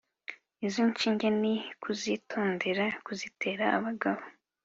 [0.67, 4.21] izo nshinge ni kuzitondera kuzitera abagabo